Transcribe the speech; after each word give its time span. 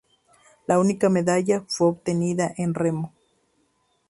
La 0.65 0.79
única 0.79 1.09
medalla 1.09 1.61
fue 1.67 1.85
obtenida 1.89 2.51
en 2.57 2.73
remo. 2.73 3.13